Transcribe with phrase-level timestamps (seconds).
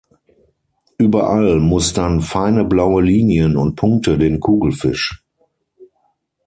[0.97, 5.23] Überall mustern feine blaue Linien und Punkte den Kugelfisch.